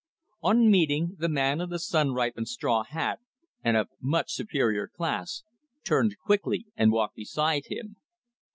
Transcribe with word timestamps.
On 0.41 0.71
meeting, 0.71 1.15
the 1.19 1.29
man 1.29 1.61
in 1.61 1.69
the 1.69 1.77
sun 1.77 2.11
ripened 2.15 2.47
straw 2.47 2.83
hat, 2.83 3.19
and 3.63 3.77
of 3.77 3.89
much 4.01 4.33
superior 4.33 4.87
class, 4.87 5.43
turned 5.83 6.17
quickly 6.17 6.65
and 6.75 6.91
walked 6.91 7.13
beside 7.15 7.65
him. 7.67 7.97